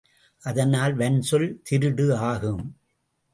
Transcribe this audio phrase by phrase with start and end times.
[0.43, 2.65] அதனால் வன்சொல் திருடு ஆகும்.